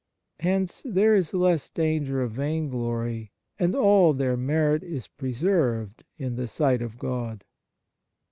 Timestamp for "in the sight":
6.17-6.81